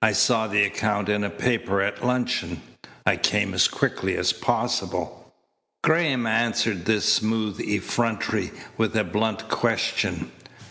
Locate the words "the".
0.46-0.64